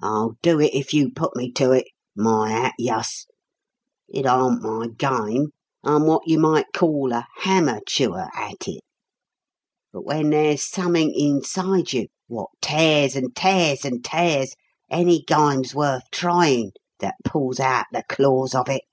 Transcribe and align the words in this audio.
"I'll 0.00 0.36
do 0.42 0.60
it 0.60 0.72
if 0.74 0.94
you 0.94 1.10
put 1.10 1.34
me 1.34 1.50
to 1.54 1.72
it 1.72 1.88
my 2.14 2.50
hat! 2.50 2.74
yuss! 2.78 3.26
It 4.08 4.26
aren't 4.26 4.62
my 4.62 4.86
gime 4.96 5.48
I'm 5.82 6.06
wot 6.06 6.22
you 6.26 6.38
might 6.38 6.66
call 6.72 7.10
a 7.12 7.26
hammer 7.38 7.80
chewer 7.84 8.28
at 8.36 8.68
it, 8.68 8.84
but 9.92 10.04
when 10.04 10.30
there's 10.30 10.62
summink 10.62 11.14
inside 11.16 11.92
you, 11.92 12.06
wot 12.28 12.50
tears 12.62 13.16
and 13.16 13.34
tears 13.34 13.84
and 13.84 14.04
tears, 14.04 14.54
any 14.88 15.24
gime's 15.24 15.74
worth 15.74 16.08
tryin' 16.12 16.70
that 17.00 17.16
pulls 17.24 17.58
out 17.58 17.86
the 17.90 18.04
claws 18.08 18.54
of 18.54 18.68
it." 18.68 18.84